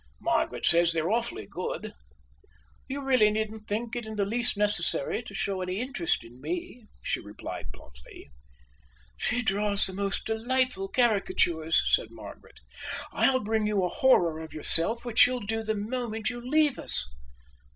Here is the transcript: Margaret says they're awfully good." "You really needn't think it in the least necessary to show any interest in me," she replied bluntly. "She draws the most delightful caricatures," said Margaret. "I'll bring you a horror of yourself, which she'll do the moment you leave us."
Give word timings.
Margaret 0.19 0.65
says 0.65 0.93
they're 0.93 1.11
awfully 1.11 1.45
good." 1.45 1.93
"You 2.87 3.03
really 3.03 3.29
needn't 3.29 3.67
think 3.67 3.95
it 3.95 4.07
in 4.07 4.15
the 4.15 4.25
least 4.25 4.57
necessary 4.57 5.21
to 5.21 5.35
show 5.35 5.61
any 5.61 5.79
interest 5.79 6.23
in 6.23 6.41
me," 6.41 6.87
she 7.03 7.19
replied 7.19 7.71
bluntly. 7.71 8.31
"She 9.15 9.43
draws 9.43 9.85
the 9.85 9.93
most 9.93 10.25
delightful 10.25 10.87
caricatures," 10.89 11.79
said 11.95 12.07
Margaret. 12.09 12.61
"I'll 13.11 13.43
bring 13.43 13.67
you 13.67 13.83
a 13.83 13.89
horror 13.89 14.39
of 14.39 14.53
yourself, 14.55 15.05
which 15.05 15.19
she'll 15.19 15.39
do 15.39 15.61
the 15.61 15.75
moment 15.75 16.31
you 16.31 16.41
leave 16.41 16.79
us." 16.79 17.05